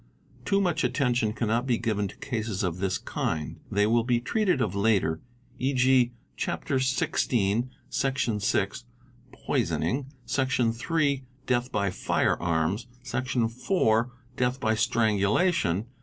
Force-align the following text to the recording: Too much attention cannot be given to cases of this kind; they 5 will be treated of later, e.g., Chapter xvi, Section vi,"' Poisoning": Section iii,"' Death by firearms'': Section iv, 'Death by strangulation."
Too 0.45 0.59
much 0.59 0.83
attention 0.83 1.31
cannot 1.31 1.67
be 1.67 1.77
given 1.77 2.07
to 2.07 2.15
cases 2.15 2.63
of 2.63 2.77
this 2.79 2.97
kind; 2.97 3.59
they 3.71 3.83
5 3.83 3.91
will 3.91 4.03
be 4.03 4.19
treated 4.19 4.59
of 4.59 4.73
later, 4.73 5.21
e.g., 5.59 6.11
Chapter 6.35 6.77
xvi, 6.77 7.69
Section 7.87 8.39
vi,"' 8.39 8.67
Poisoning": 9.45 10.07
Section 10.25 10.73
iii,"' 10.89 11.23
Death 11.45 11.71
by 11.71 11.91
firearms'': 11.91 12.87
Section 13.03 13.43
iv, 13.43 13.61
'Death 14.37 14.59
by 14.59 14.73
strangulation." 14.73 15.85